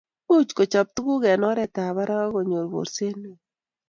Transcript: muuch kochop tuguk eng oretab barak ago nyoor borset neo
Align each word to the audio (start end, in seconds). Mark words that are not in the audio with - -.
muuch 0.25 0.51
kochop 0.57 0.87
tuguk 0.95 1.23
eng 1.31 1.45
oretab 1.51 1.93
barak 1.97 2.21
ago 2.25 2.39
nyoor 2.49 2.67
borset 2.73 3.15
neo 3.21 3.35